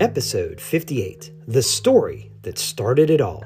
Episode 0.00 0.60
58 0.60 1.30
The 1.46 1.62
Story 1.62 2.32
That 2.42 2.58
Started 2.58 3.10
It 3.10 3.20
All. 3.20 3.44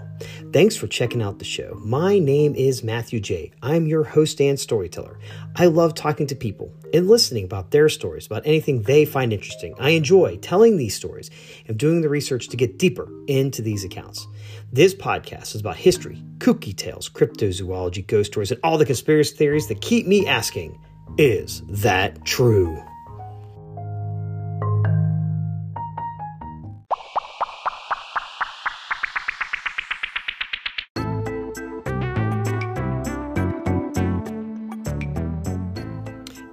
Thanks 0.51 0.75
for 0.75 0.87
checking 0.87 1.20
out 1.20 1.39
the 1.39 1.45
show. 1.45 1.79
My 1.84 2.19
name 2.19 2.55
is 2.55 2.83
Matthew 2.83 3.20
J. 3.20 3.52
I'm 3.62 3.87
your 3.87 4.02
host 4.02 4.41
and 4.41 4.59
storyteller. 4.59 5.19
I 5.56 5.66
love 5.66 5.95
talking 5.95 6.27
to 6.29 6.34
people 6.34 6.73
and 6.95 7.06
listening 7.06 7.45
about 7.45 7.70
their 7.70 7.91
stories, 7.91 8.25
about 8.25 8.47
anything 8.47 8.80
they 8.80 9.05
find 9.05 9.30
interesting. 9.30 9.75
I 9.79 9.91
enjoy 9.91 10.39
telling 10.39 10.79
these 10.79 10.95
stories 10.95 11.30
and 11.66 11.79
doing 11.79 12.01
the 12.01 12.09
research 12.09 12.48
to 12.48 12.56
get 12.56 12.78
deeper 12.78 13.11
into 13.27 13.61
these 13.61 13.84
accounts. 13.84 14.27
This 14.73 14.95
podcast 14.95 15.55
is 15.55 15.61
about 15.61 15.77
history, 15.77 16.25
kooky 16.39 16.75
tales, 16.75 17.11
cryptozoology, 17.11 18.06
ghost 18.06 18.33
stories, 18.33 18.53
and 18.53 18.61
all 18.65 18.78
the 18.78 18.87
conspiracy 18.87 19.37
theories 19.37 19.69
that 19.69 19.83
keep 19.83 20.06
me 20.06 20.27
asking, 20.27 20.80
is 21.19 21.62
that 21.69 22.25
true? 22.25 22.83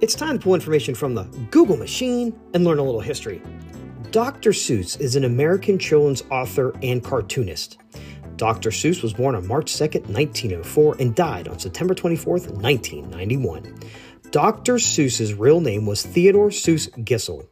It's 0.06 0.14
time 0.14 0.38
to 0.38 0.44
pull 0.44 0.54
information 0.54 0.94
from 0.94 1.16
the 1.16 1.24
Google 1.50 1.76
machine 1.76 2.32
and 2.54 2.62
learn 2.62 2.78
a 2.78 2.82
little 2.84 3.00
history. 3.00 3.42
Dr. 4.12 4.50
Seuss 4.50 5.00
is 5.00 5.16
an 5.16 5.24
American 5.24 5.80
children's 5.80 6.22
author 6.30 6.72
and 6.80 7.02
cartoonist. 7.02 7.78
Dr. 8.36 8.70
Seuss 8.70 9.02
was 9.02 9.12
born 9.12 9.34
on 9.34 9.48
March 9.48 9.72
2nd, 9.72 10.06
1904, 10.06 10.98
and 11.00 11.12
died 11.12 11.48
on 11.48 11.58
September 11.58 11.92
24th, 11.92 12.52
1991. 12.52 13.74
Dr. 14.30 14.74
Seuss's 14.74 15.34
real 15.34 15.60
name 15.60 15.86
was 15.86 16.06
Theodore 16.06 16.50
Seuss 16.50 16.88
Geisel. 17.04 17.44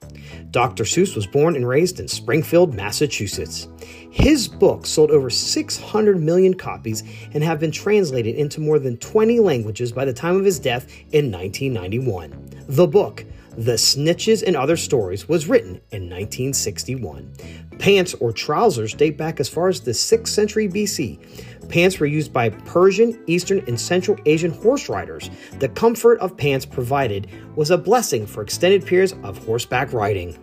Dr. 0.53 0.85
Seuss 0.85 1.17
was 1.17 1.27
born 1.27 1.57
and 1.57 1.67
raised 1.67 1.99
in 1.99 2.07
Springfield, 2.07 2.73
Massachusetts. 2.73 3.67
His 4.15 4.47
books 4.47 4.91
sold 4.91 5.11
over 5.11 5.29
600 5.29 6.23
million 6.23 6.55
copies 6.55 7.03
and 7.33 7.43
have 7.43 7.59
been 7.59 7.73
translated 7.73 8.37
into 8.37 8.61
more 8.61 8.79
than 8.79 8.97
20 8.99 9.41
languages 9.41 9.91
by 9.91 10.05
the 10.05 10.13
time 10.13 10.37
of 10.37 10.45
his 10.45 10.61
death 10.61 10.87
in 11.11 11.33
1991. 11.33 12.65
The 12.69 12.87
book, 12.87 13.25
The 13.59 13.73
Sneetches 13.73 14.45
and 14.47 14.57
Other 14.57 14.77
Stories, 14.77 15.29
was 15.29 15.49
written 15.49 15.81
in 15.91 16.09
1961. 16.09 17.33
Pants 17.81 18.15
or 18.15 18.31
trousers 18.31 18.95
date 18.95 19.19
back 19.19 19.41
as 19.41 19.49
far 19.49 19.67
as 19.67 19.81
the 19.81 19.91
6th 19.91 20.29
century 20.29 20.69
BC. 20.69 21.69
Pants 21.69 21.99
were 21.99 22.07
used 22.07 22.33
by 22.33 22.51
Persian, 22.51 23.21
Eastern, 23.27 23.65
and 23.67 23.79
Central 23.79 24.17
Asian 24.27 24.53
horse 24.53 24.89
riders. 24.89 25.29
The 25.59 25.71
comfort 25.71 26.21
of 26.21 26.37
pants 26.37 26.65
provided 26.65 27.27
was 27.57 27.73
a 27.73 27.77
blessing 27.77 28.29
for 28.29 28.45
extended 28.45 28.87
periods 28.87 29.13
of 29.25 29.45
horseback 29.45 29.93
riding. 29.93 30.39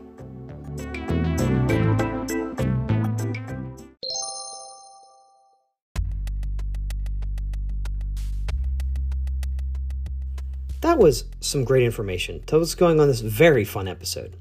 That 10.81 10.97
was 10.97 11.25
some 11.41 11.63
great 11.63 11.83
information 11.83 12.41
to 12.47 12.57
what's 12.57 12.73
going 12.73 12.99
on 12.99 13.07
this 13.07 13.21
very 13.21 13.63
fun 13.63 13.87
episode. 13.87 14.35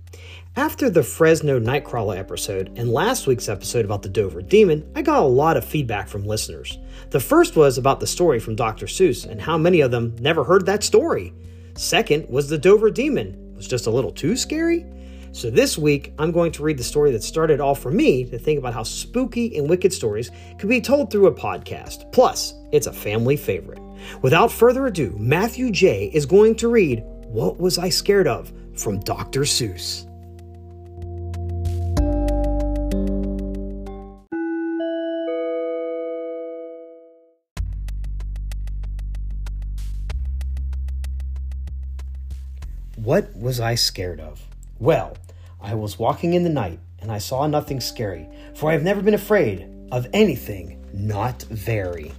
After 0.56 0.88
the 0.88 1.02
Fresno 1.02 1.60
Nightcrawler 1.60 2.16
episode 2.16 2.72
and 2.78 2.90
last 2.90 3.26
week's 3.26 3.50
episode 3.50 3.84
about 3.84 4.00
the 4.00 4.08
Dover 4.08 4.40
Demon, 4.40 4.90
I 4.96 5.02
got 5.02 5.22
a 5.22 5.26
lot 5.26 5.58
of 5.58 5.66
feedback 5.66 6.08
from 6.08 6.26
listeners. 6.26 6.78
The 7.10 7.20
first 7.20 7.56
was 7.56 7.76
about 7.76 8.00
the 8.00 8.06
story 8.06 8.40
from 8.40 8.56
Dr. 8.56 8.86
Seuss 8.86 9.26
and 9.26 9.38
how 9.38 9.58
many 9.58 9.82
of 9.82 9.90
them 9.90 10.16
never 10.18 10.42
heard 10.42 10.64
that 10.64 10.82
story. 10.82 11.34
Second 11.76 12.26
was 12.30 12.48
the 12.48 12.58
Dover 12.58 12.90
Demon. 12.90 13.54
was 13.54 13.68
just 13.68 13.86
a 13.86 13.90
little 13.90 14.10
too 14.10 14.34
scary. 14.34 14.86
So 15.32 15.50
this 15.50 15.76
week, 15.76 16.14
I'm 16.18 16.32
going 16.32 16.52
to 16.52 16.62
read 16.62 16.78
the 16.78 16.84
story 16.84 17.12
that 17.12 17.22
started 17.22 17.60
all 17.60 17.74
for 17.74 17.90
me 17.90 18.24
to 18.24 18.38
think 18.38 18.58
about 18.58 18.72
how 18.72 18.82
spooky 18.82 19.56
and 19.58 19.68
wicked 19.68 19.92
stories 19.92 20.30
could 20.58 20.70
be 20.70 20.80
told 20.80 21.10
through 21.12 21.26
a 21.26 21.34
podcast. 21.34 22.10
Plus, 22.12 22.54
it's 22.72 22.86
a 22.86 22.92
family 22.92 23.36
favorite. 23.36 23.78
Without 24.22 24.52
further 24.52 24.86
ado, 24.86 25.14
Matthew 25.18 25.70
J. 25.70 26.10
is 26.12 26.26
going 26.26 26.54
to 26.56 26.68
read 26.68 27.02
What 27.24 27.58
Was 27.58 27.78
I 27.78 27.88
Scared 27.88 28.26
Of 28.26 28.52
from 28.74 29.00
Dr. 29.00 29.40
Seuss. 29.40 30.06
What 42.96 43.34
was 43.34 43.60
I 43.60 43.74
scared 43.74 44.20
of? 44.20 44.40
Well, 44.78 45.16
I 45.60 45.74
was 45.74 45.98
walking 45.98 46.34
in 46.34 46.44
the 46.44 46.50
night 46.50 46.78
and 47.00 47.10
I 47.10 47.18
saw 47.18 47.46
nothing 47.46 47.80
scary, 47.80 48.28
for 48.54 48.70
I 48.70 48.74
have 48.74 48.82
never 48.82 49.00
been 49.00 49.14
afraid 49.14 49.66
of 49.90 50.06
anything 50.12 50.84
not 50.92 51.42
very. 51.44 52.12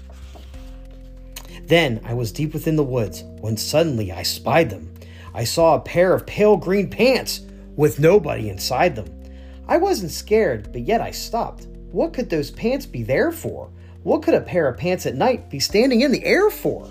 Then 1.71 2.01
I 2.03 2.13
was 2.13 2.33
deep 2.33 2.51
within 2.51 2.75
the 2.75 2.83
woods 2.83 3.23
when 3.39 3.55
suddenly 3.55 4.11
I 4.11 4.23
spied 4.23 4.69
them. 4.69 4.93
I 5.33 5.45
saw 5.45 5.75
a 5.75 5.79
pair 5.79 6.13
of 6.13 6.25
pale 6.25 6.57
green 6.57 6.89
pants 6.89 7.45
with 7.77 7.97
nobody 7.97 8.49
inside 8.49 8.93
them. 8.93 9.07
I 9.69 9.77
wasn't 9.77 10.11
scared, 10.11 10.73
but 10.73 10.81
yet 10.81 10.99
I 10.99 11.11
stopped. 11.11 11.67
What 11.93 12.11
could 12.11 12.29
those 12.29 12.51
pants 12.51 12.85
be 12.85 13.03
there 13.03 13.31
for? 13.31 13.69
What 14.03 14.21
could 14.21 14.33
a 14.33 14.41
pair 14.41 14.67
of 14.67 14.77
pants 14.77 15.05
at 15.05 15.15
night 15.15 15.49
be 15.49 15.61
standing 15.61 16.01
in 16.01 16.11
the 16.11 16.25
air 16.25 16.49
for? 16.49 16.89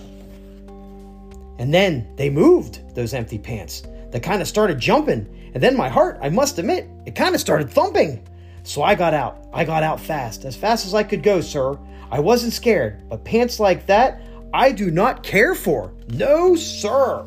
And 1.59 1.75
then 1.75 2.17
they 2.17 2.31
moved, 2.31 2.95
those 2.95 3.13
empty 3.13 3.39
pants. 3.39 3.83
They 4.11 4.19
kind 4.19 4.41
of 4.41 4.49
started 4.49 4.79
jumping, 4.81 5.51
and 5.53 5.63
then 5.63 5.77
my 5.77 5.91
heart, 5.91 6.19
I 6.23 6.31
must 6.31 6.59
admit, 6.59 6.89
it 7.05 7.15
kind 7.15 7.35
of 7.35 7.41
started 7.43 7.69
thumping. 7.69 8.27
So 8.63 8.83
I 8.83 8.95
got 8.95 9.13
out. 9.13 9.45
I 9.53 9.63
got 9.63 9.83
out 9.83 10.01
fast, 10.01 10.47
as 10.47 10.57
fast 10.57 10.87
as 10.87 10.95
I 10.95 11.03
could 11.03 11.23
go, 11.23 11.43
sir. 11.43 11.79
I 12.11 12.19
wasn't 12.19 12.55
scared, 12.55 13.07
but 13.11 13.27
pants 13.27 13.61
like 13.61 13.85
that, 13.85 14.23
I 14.53 14.73
do 14.73 14.91
not 14.91 15.23
care 15.23 15.55
for. 15.55 15.93
No, 16.09 16.57
sir. 16.57 17.25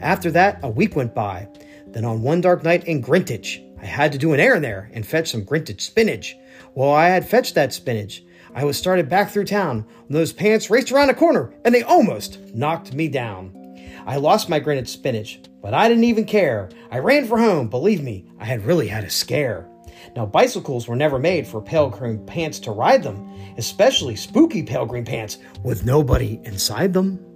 After 0.00 0.30
that, 0.32 0.58
a 0.62 0.68
week 0.68 0.96
went 0.96 1.14
by. 1.14 1.48
Then 1.86 2.04
on 2.04 2.22
one 2.22 2.40
dark 2.40 2.64
night 2.64 2.84
in 2.84 3.00
Greenwich, 3.00 3.62
I 3.80 3.86
had 3.86 4.12
to 4.12 4.18
do 4.18 4.32
an 4.32 4.40
errand 4.40 4.64
there 4.64 4.90
and 4.92 5.06
fetch 5.06 5.30
some 5.30 5.44
Greenwich 5.44 5.82
spinach. 5.82 6.36
Well, 6.74 6.92
I 6.92 7.08
had 7.08 7.28
fetched 7.28 7.54
that 7.54 7.72
spinach. 7.72 8.24
I 8.54 8.64
was 8.64 8.76
started 8.76 9.08
back 9.08 9.30
through 9.30 9.44
town 9.44 9.86
when 10.06 10.18
those 10.18 10.32
pants 10.32 10.70
raced 10.70 10.90
around 10.90 11.10
a 11.10 11.14
corner 11.14 11.54
and 11.64 11.74
they 11.74 11.82
almost 11.82 12.38
knocked 12.54 12.92
me 12.92 13.08
down. 13.08 13.56
I 14.04 14.16
lost 14.16 14.48
my 14.48 14.58
Greenwich 14.58 14.88
spinach, 14.88 15.40
but 15.62 15.74
I 15.74 15.88
didn't 15.88 16.04
even 16.04 16.24
care. 16.24 16.70
I 16.90 16.98
ran 16.98 17.26
for 17.26 17.38
home. 17.38 17.68
Believe 17.68 18.02
me, 18.02 18.26
I 18.40 18.44
had 18.44 18.66
really 18.66 18.88
had 18.88 19.04
a 19.04 19.10
scare. 19.10 19.68
Now, 20.16 20.26
bicycles 20.26 20.88
were 20.88 20.96
never 20.96 21.18
made 21.18 21.46
for 21.46 21.60
pale 21.60 21.88
green 21.88 22.24
pants 22.26 22.58
to 22.60 22.70
ride 22.70 23.02
them, 23.02 23.32
especially 23.56 24.16
spooky 24.16 24.62
pale 24.62 24.86
green 24.86 25.04
pants 25.04 25.38
with 25.62 25.84
nobody 25.84 26.40
inside 26.44 26.92
them. 26.92 27.31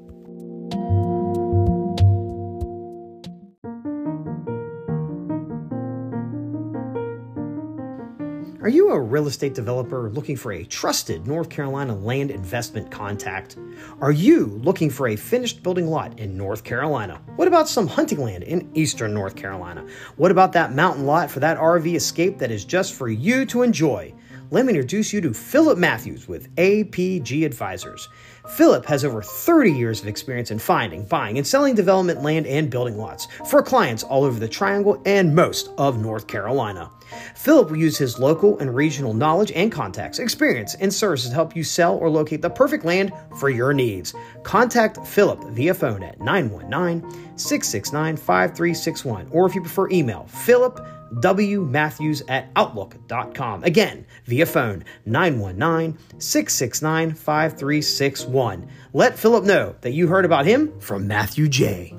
Are 8.67 8.79
you 8.79 8.91
a 8.91 9.01
real 9.01 9.29
estate 9.29 9.55
developer 9.55 10.11
looking 10.11 10.35
for 10.35 10.51
a 10.51 10.65
trusted 10.65 11.25
North 11.25 11.49
Carolina 11.49 11.95
land 11.95 12.33
investment 12.33 12.91
contact? 12.91 13.57
Are 14.01 14.11
you 14.11 14.61
looking 14.65 14.91
for 14.91 15.07
a 15.07 15.15
finished 15.15 15.63
building 15.63 15.87
lot 15.87 16.19
in 16.19 16.37
North 16.37 16.65
Carolina? 16.65 17.23
What 17.37 17.47
about 17.47 17.69
some 17.69 17.87
hunting 17.87 18.19
land 18.19 18.43
in 18.43 18.69
eastern 18.75 19.15
North 19.15 19.37
Carolina? 19.37 19.87
What 20.17 20.33
about 20.33 20.53
that 20.55 20.75
mountain 20.75 21.07
lot 21.07 21.31
for 21.31 21.39
that 21.39 21.59
RV 21.59 21.95
escape 21.95 22.39
that 22.39 22.51
is 22.51 22.65
just 22.65 22.95
for 22.95 23.09
you 23.09 23.47
to 23.47 23.63
enjoy? 23.63 24.13
Let 24.51 24.65
me 24.65 24.71
introduce 24.71 25.13
you 25.13 25.21
to 25.23 25.35
Philip 25.35 25.77
Matthews 25.77 26.29
with 26.29 26.55
APG 26.57 27.45
Advisors. 27.45 28.09
Philip 28.49 28.85
has 28.87 29.05
over 29.05 29.21
30 29.21 29.73
years 29.73 30.01
of 30.01 30.07
experience 30.07 30.53
in 30.53 30.59
finding, 30.61 31.05
buying, 31.07 31.37
and 31.37 31.47
selling 31.47 31.75
development 31.75 32.23
land 32.23 32.47
and 32.47 32.71
building 32.71 32.97
lots 32.97 33.27
for 33.47 33.61
clients 33.61 34.05
all 34.05 34.23
over 34.23 34.39
the 34.39 34.47
Triangle 34.47 35.03
and 35.05 35.35
most 35.35 35.71
of 35.79 35.99
North 35.99 36.29
Carolina. 36.29 36.91
Philip 37.35 37.71
will 37.71 37.77
use 37.77 37.99
his 37.99 38.19
local 38.21 38.59
and 38.61 38.75
regional 38.75 39.15
knowledge 39.15 39.51
and 39.53 39.73
contacts, 39.73 40.21
experience, 40.21 40.75
and 40.77 40.95
services 40.95 41.31
to 41.31 41.35
help 41.35 41.57
you 41.57 41.65
sell 41.65 41.97
or 41.97 42.09
locate 42.09 42.43
the 42.43 42.51
perfect 42.51 42.85
land 42.85 43.13
for 43.39 43.51
your 43.51 43.73
needs. 43.73 44.15
Contact 44.45 45.05
Philip 45.07 45.43
via 45.51 45.75
phone 45.75 46.05
at 46.05 46.21
919 46.21 47.03
669 47.37 48.17
5361, 48.17 49.29
or 49.33 49.47
if 49.47 49.55
you 49.55 49.61
prefer, 49.61 49.89
email 49.91 50.25
philip 50.29 50.87
wmatthews 51.15 52.23
at 52.29 52.51
outlook.com. 52.57 53.65
Again, 53.65 54.07
via 54.25 54.47
phone 54.47 54.85
919 55.05 55.99
669 56.19 57.15
5361. 57.15 58.69
Let 58.93 59.19
Philip 59.19 59.45
know 59.45 59.77
that 59.81 59.93
you 59.93 60.09
heard 60.09 60.25
about 60.25 60.47
him 60.47 60.79
from 60.81 61.07
Matthew 61.07 61.49
J. 61.49 61.97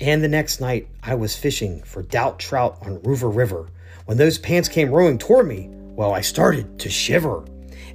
And 0.00 0.22
the 0.22 0.28
next 0.28 0.60
night, 0.60 0.88
I 1.02 1.14
was 1.14 1.34
fishing 1.34 1.82
for 1.82 2.02
doubt 2.02 2.38
trout 2.38 2.76
on 2.82 3.00
Roover 3.02 3.30
River. 3.30 3.70
When 4.04 4.18
those 4.18 4.36
pants 4.36 4.68
came 4.68 4.90
rowing 4.90 5.16
toward 5.16 5.48
me, 5.48 5.70
well, 5.94 6.12
I 6.12 6.20
started 6.20 6.78
to 6.80 6.90
shiver. 6.90 7.44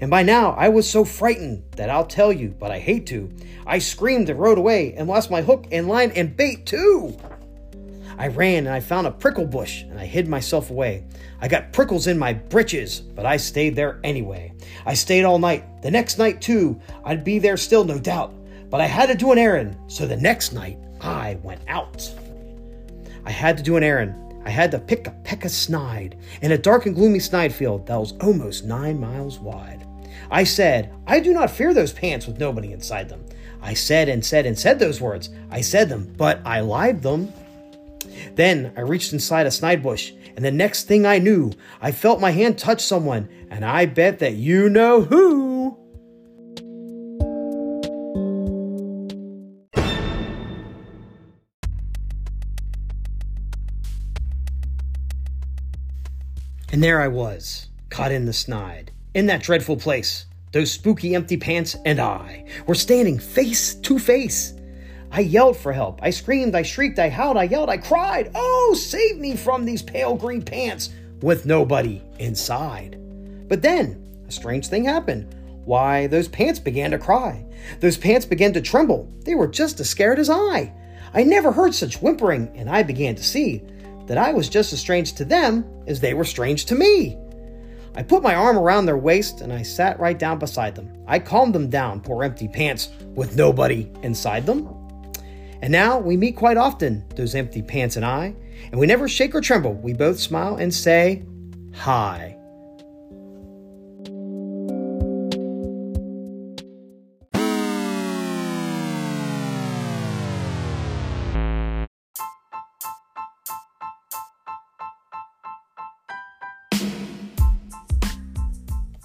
And 0.01 0.09
by 0.09 0.23
now, 0.23 0.51
I 0.51 0.69
was 0.69 0.89
so 0.89 1.03
frightened 1.03 1.63
that 1.75 1.89
I'll 1.89 2.05
tell 2.05 2.31
you, 2.31 2.55
but 2.57 2.71
I 2.71 2.79
hate 2.79 3.05
to. 3.07 3.29
I 3.67 3.79
screamed 3.79 4.29
and 4.29 4.39
rode 4.39 4.57
away 4.57 4.93
and 4.93 5.07
lost 5.07 5.29
my 5.29 5.41
hook 5.41 5.67
and 5.71 5.87
line 5.87 6.11
and 6.15 6.35
bait 6.35 6.65
too. 6.65 7.17
I 8.17 8.27
ran 8.27 8.65
and 8.65 8.75
I 8.75 8.79
found 8.79 9.07
a 9.07 9.11
prickle 9.11 9.45
bush 9.45 9.83
and 9.83 9.99
I 9.99 10.05
hid 10.05 10.27
myself 10.27 10.69
away. 10.69 11.05
I 11.41 11.47
got 11.47 11.71
prickles 11.71 12.07
in 12.07 12.17
my 12.17 12.33
britches, 12.33 12.99
but 12.99 13.25
I 13.25 13.37
stayed 13.37 13.75
there 13.75 13.99
anyway. 14.03 14.53
I 14.85 14.93
stayed 14.93 15.23
all 15.23 15.39
night. 15.39 15.81
The 15.81 15.91
next 15.91 16.17
night, 16.17 16.41
too, 16.41 16.79
I'd 17.05 17.23
be 17.23 17.39
there 17.39 17.57
still, 17.57 17.85
no 17.85 17.97
doubt. 17.97 18.33
But 18.69 18.81
I 18.81 18.85
had 18.85 19.07
to 19.07 19.15
do 19.15 19.31
an 19.31 19.37
errand, 19.37 19.77
so 19.87 20.05
the 20.05 20.17
next 20.17 20.51
night 20.51 20.77
I 21.01 21.39
went 21.43 21.61
out. 21.67 22.11
I 23.25 23.31
had 23.31 23.57
to 23.57 23.63
do 23.63 23.77
an 23.77 23.83
errand. 23.83 24.28
I 24.45 24.49
had 24.49 24.71
to 24.71 24.79
pick 24.79 25.07
a 25.07 25.11
peck 25.23 25.45
of 25.45 25.51
snide 25.51 26.17
in 26.41 26.51
a 26.51 26.57
dark 26.57 26.85
and 26.85 26.95
gloomy 26.95 27.19
snide 27.19 27.53
field 27.53 27.87
that 27.87 27.99
was 27.99 28.13
almost 28.21 28.65
nine 28.65 28.99
miles 28.99 29.39
wide. 29.39 29.85
I 30.31 30.43
said, 30.43 30.93
I 31.07 31.19
do 31.19 31.33
not 31.33 31.51
fear 31.51 31.73
those 31.73 31.93
pants 31.93 32.27
with 32.27 32.39
nobody 32.39 32.71
inside 32.71 33.09
them. 33.09 33.25
I 33.61 33.73
said 33.73 34.09
and 34.09 34.25
said 34.25 34.45
and 34.45 34.57
said 34.57 34.79
those 34.79 35.01
words. 35.01 35.29
I 35.51 35.61
said 35.61 35.89
them, 35.89 36.13
but 36.17 36.41
I 36.45 36.61
lied 36.61 37.01
them. 37.01 37.33
Then 38.35 38.71
I 38.77 38.81
reached 38.81 39.13
inside 39.13 39.45
a 39.45 39.51
snide 39.51 39.83
bush, 39.83 40.13
and 40.35 40.43
the 40.43 40.51
next 40.51 40.85
thing 40.85 41.05
I 41.05 41.19
knew, 41.19 41.51
I 41.81 41.91
felt 41.91 42.21
my 42.21 42.31
hand 42.31 42.57
touch 42.57 42.81
someone, 42.81 43.27
and 43.49 43.65
I 43.65 43.85
bet 43.85 44.19
that 44.19 44.35
you 44.35 44.69
know 44.69 45.01
who. 45.01 45.48
And 56.79 56.83
there 56.85 57.01
I 57.01 57.09
was, 57.09 57.67
caught 57.89 58.13
in 58.13 58.23
the 58.23 58.31
snide, 58.31 58.93
in 59.13 59.25
that 59.25 59.43
dreadful 59.43 59.75
place. 59.75 60.27
Those 60.53 60.71
spooky 60.71 61.13
empty 61.13 61.35
pants 61.35 61.75
and 61.83 61.99
I 61.99 62.45
were 62.67 62.73
standing 62.73 63.19
face 63.19 63.75
to 63.75 63.99
face. 63.99 64.53
I 65.11 65.19
yelled 65.19 65.57
for 65.57 65.73
help. 65.73 65.99
I 66.01 66.11
screamed, 66.11 66.55
I 66.55 66.61
shrieked, 66.61 66.97
I 66.97 67.09
howled, 67.09 67.35
I 67.35 67.43
yelled, 67.43 67.69
I 67.69 67.75
cried. 67.75 68.31
Oh, 68.33 68.73
save 68.79 69.17
me 69.17 69.35
from 69.35 69.65
these 69.65 69.81
pale 69.81 70.15
green 70.15 70.41
pants 70.41 70.91
with 71.21 71.45
nobody 71.45 72.01
inside. 72.17 72.97
But 73.49 73.61
then 73.61 74.23
a 74.29 74.31
strange 74.31 74.67
thing 74.67 74.85
happened. 74.85 75.35
Why, 75.65 76.07
those 76.07 76.29
pants 76.29 76.59
began 76.59 76.91
to 76.91 76.97
cry. 76.97 77.45
Those 77.81 77.97
pants 77.97 78.25
began 78.25 78.53
to 78.53 78.61
tremble. 78.61 79.11
They 79.25 79.35
were 79.35 79.49
just 79.49 79.81
as 79.81 79.89
scared 79.89 80.17
as 80.17 80.29
I. 80.29 80.71
I 81.13 81.23
never 81.23 81.51
heard 81.51 81.75
such 81.75 82.01
whimpering, 82.01 82.49
and 82.55 82.69
I 82.69 82.83
began 82.83 83.15
to 83.15 83.23
see 83.25 83.63
that 84.09 84.17
I 84.17 84.33
was 84.33 84.49
just 84.49 84.73
as 84.73 84.79
strange 84.79 85.13
to 85.13 85.23
them 85.23 85.63
as 85.85 85.99
they 85.99 86.15
were 86.15 86.25
strange 86.25 86.65
to 86.65 86.75
me. 86.75 87.15
I 87.93 88.01
put 88.01 88.23
my 88.23 88.33
arm 88.33 88.57
around 88.57 88.87
their 88.87 88.97
waist 88.97 89.41
and 89.41 89.53
I 89.53 89.61
sat 89.61 89.99
right 89.99 90.17
down 90.17 90.39
beside 90.39 90.73
them. 90.73 90.91
I 91.07 91.19
calmed 91.19 91.53
them 91.53 91.69
down, 91.69 92.01
poor 92.01 92.23
empty 92.23 92.47
pants 92.47 92.89
with 93.13 93.35
nobody 93.35 93.91
inside 94.01 94.47
them. 94.47 94.67
And 95.61 95.71
now 95.71 95.99
we 95.99 96.17
meet 96.17 96.35
quite 96.35 96.57
often, 96.57 97.05
those 97.15 97.35
empty 97.35 97.61
pants 97.61 97.97
and 97.97 98.05
I, 98.05 98.33
and 98.71 98.79
we 98.79 98.87
never 98.87 99.07
shake 99.07 99.35
or 99.35 99.41
tremble. 99.41 99.75
We 99.75 99.93
both 99.93 100.19
smile 100.19 100.55
and 100.55 100.73
say, 100.73 101.23
Hi. 101.75 102.38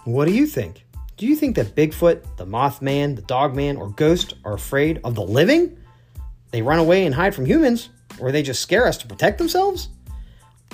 What 0.05 0.27
do 0.27 0.35
you 0.35 0.47
think? 0.47 0.85
Do 1.17 1.27
you 1.27 1.35
think 1.35 1.57
that 1.57 1.75
Bigfoot, 1.75 2.37
the 2.37 2.45
Mothman, 2.45 3.17
the 3.17 3.23
Dogman, 3.23 3.79
or 3.79 3.89
Ghost 3.89 4.35
are 4.45 4.53
afraid 4.53 5.01
of 5.03 5.15
the 5.15 5.23
living? 5.23 5.79
They 6.51 6.61
run 6.61 6.79
away 6.79 7.07
and 7.07 7.15
hide 7.15 7.35
from 7.35 7.47
humans, 7.47 7.89
or 8.21 8.31
they 8.31 8.43
just 8.43 8.61
scare 8.61 8.87
us 8.87 8.99
to 8.99 9.07
protect 9.07 9.39
themselves? 9.39 9.89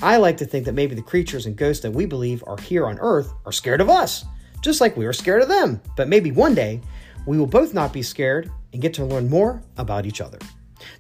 I 0.03 0.17
like 0.17 0.37
to 0.39 0.45
think 0.45 0.65
that 0.65 0.73
maybe 0.73 0.97
the 0.97 1.03
creatures 1.03 1.47
and 1.47 1.55
ghosts 1.55 1.83
that 1.85 1.93
we 1.93 2.07
believe 2.07 2.43
are 2.47 2.59
here 2.59 2.87
on 2.87 2.99
Earth 2.99 3.33
are 3.47 3.53
scared 3.53 3.81
of 3.81 3.89
us, 3.89 4.25
just 4.63 4.81
like 4.81 4.97
we 4.97 5.07
are 5.07 5.13
scared 5.13 5.43
of 5.43 5.49
them. 5.49 5.81
But 5.97 6.09
maybe 6.09 6.33
one 6.33 6.57
day 6.57 6.81
we 7.25 7.39
will 7.39 7.47
both 7.47 7.73
not 7.73 7.93
be 7.93 8.03
scared 8.03 8.51
and 8.73 8.83
get 8.83 8.95
to 8.95 9.05
learn 9.05 9.31
more 9.31 9.63
about 9.77 10.07
each 10.07 10.21
other. 10.21 10.39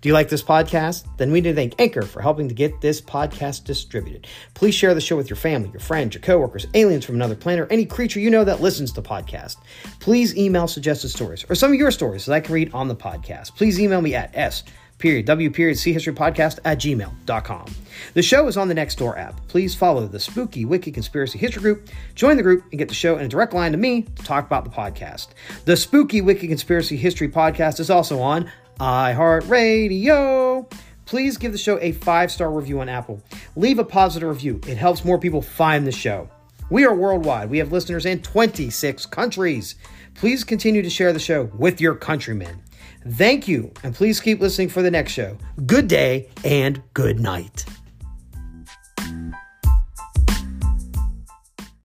Do 0.00 0.08
you 0.08 0.12
like 0.12 0.28
this 0.28 0.42
podcast? 0.42 1.06
Then 1.16 1.32
we 1.32 1.40
need 1.40 1.50
to 1.50 1.54
thank 1.54 1.74
Anchor 1.78 2.02
for 2.02 2.22
helping 2.22 2.48
to 2.48 2.54
get 2.54 2.80
this 2.80 3.00
podcast 3.00 3.64
distributed. 3.64 4.26
Please 4.54 4.74
share 4.74 4.94
the 4.94 5.00
show 5.00 5.16
with 5.16 5.30
your 5.30 5.36
family, 5.36 5.70
your 5.70 5.80
friends, 5.80 6.14
your 6.14 6.22
coworkers, 6.22 6.66
aliens 6.74 7.04
from 7.04 7.16
another 7.16 7.36
planet, 7.36 7.64
or 7.64 7.72
any 7.72 7.84
creature 7.84 8.20
you 8.20 8.30
know 8.30 8.44
that 8.44 8.60
listens 8.60 8.92
to 8.92 9.02
podcast. 9.02 9.56
Please 10.00 10.36
email 10.36 10.68
suggested 10.68 11.08
stories 11.08 11.44
or 11.48 11.54
some 11.54 11.72
of 11.72 11.78
your 11.78 11.90
stories 11.90 12.26
that 12.26 12.34
I 12.34 12.40
can 12.40 12.54
read 12.54 12.72
on 12.72 12.88
the 12.88 12.96
podcast. 12.96 13.56
Please 13.56 13.80
email 13.80 14.00
me 14.00 14.14
at 14.14 14.34
s 14.34 14.64
period 15.00 15.24
w 15.24 15.50
period 15.50 15.76
c 15.78 15.92
history 15.92 16.12
podcast 16.12 16.58
at 16.64 16.78
gmail.com 16.78 17.64
the 18.12 18.22
show 18.22 18.46
is 18.46 18.56
on 18.56 18.68
the 18.68 18.74
nextdoor 18.74 19.18
app 19.18 19.34
please 19.48 19.74
follow 19.74 20.06
the 20.06 20.20
spooky 20.20 20.66
wicked 20.66 20.92
conspiracy 20.92 21.38
history 21.38 21.62
group 21.62 21.88
join 22.14 22.36
the 22.36 22.42
group 22.42 22.62
and 22.70 22.78
get 22.78 22.86
the 22.86 22.94
show 22.94 23.16
in 23.16 23.24
a 23.24 23.28
direct 23.28 23.54
line 23.54 23.72
to 23.72 23.78
me 23.78 24.02
to 24.02 24.22
talk 24.22 24.44
about 24.44 24.62
the 24.62 24.70
podcast 24.70 25.28
the 25.64 25.76
spooky 25.76 26.20
wicked 26.20 26.48
conspiracy 26.48 26.98
history 26.98 27.28
podcast 27.28 27.80
is 27.80 27.88
also 27.88 28.20
on 28.20 28.50
iHeartRadio. 28.80 30.72
Please 31.04 31.36
give 31.36 31.52
the 31.52 31.58
show 31.58 31.78
a 31.80 31.92
five 31.92 32.32
star 32.32 32.50
review 32.50 32.80
on 32.80 32.88
Apple. 32.88 33.22
Leave 33.56 33.78
a 33.78 33.84
positive 33.84 34.28
review, 34.28 34.60
it 34.66 34.76
helps 34.76 35.04
more 35.04 35.18
people 35.18 35.42
find 35.42 35.86
the 35.86 35.92
show. 35.92 36.28
We 36.70 36.84
are 36.86 36.94
worldwide. 36.94 37.50
We 37.50 37.58
have 37.58 37.72
listeners 37.72 38.06
in 38.06 38.22
26 38.22 39.06
countries. 39.06 39.74
Please 40.14 40.44
continue 40.44 40.82
to 40.82 40.90
share 40.90 41.12
the 41.12 41.18
show 41.18 41.50
with 41.56 41.80
your 41.80 41.94
countrymen. 41.94 42.62
Thank 43.06 43.48
you, 43.48 43.72
and 43.82 43.94
please 43.94 44.20
keep 44.20 44.40
listening 44.40 44.68
for 44.68 44.82
the 44.82 44.90
next 44.90 45.12
show. 45.12 45.36
Good 45.66 45.88
day 45.88 46.28
and 46.44 46.82
good 46.94 47.18
night. 47.18 47.64